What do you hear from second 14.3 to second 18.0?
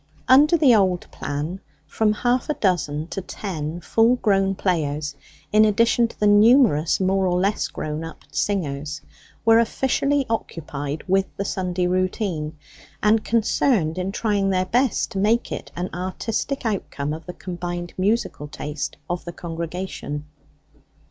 their best to make it an artistic outcome of the combined